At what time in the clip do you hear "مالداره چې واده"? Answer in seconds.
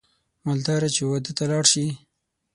0.45-1.31